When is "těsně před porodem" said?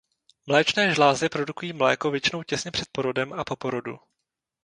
2.43-3.33